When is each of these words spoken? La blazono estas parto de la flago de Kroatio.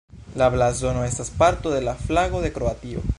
La 0.41 0.45
blazono 0.55 1.03
estas 1.09 1.29
parto 1.43 1.75
de 1.77 1.83
la 1.91 1.95
flago 2.07 2.45
de 2.47 2.53
Kroatio. 2.59 3.05